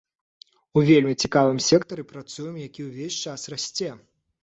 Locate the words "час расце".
3.25-3.97